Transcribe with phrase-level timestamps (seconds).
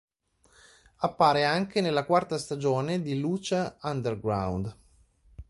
[1.01, 4.75] Appare anche nella quarta stagione di Lucha Underground.